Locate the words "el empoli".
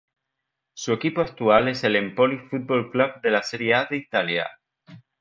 1.83-2.39